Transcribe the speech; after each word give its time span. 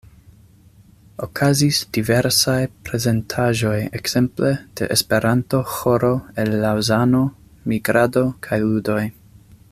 Okazis 1.25 1.81
diversaj 1.97 2.55
prezentaĵoj 2.89 3.75
ekzemple 4.01 4.51
de 4.81 4.87
esperanto-ĥoro 4.97 6.11
el 6.45 6.51
Laŭzano, 6.67 7.21
migrado 7.73 8.25
kaj 8.49 8.59
ludoj. 8.69 9.03